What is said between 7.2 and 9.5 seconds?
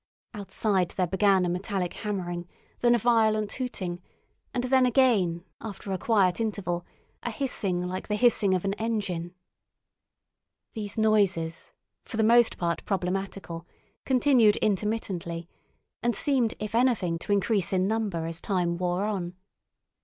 a hissing like the hissing of an engine.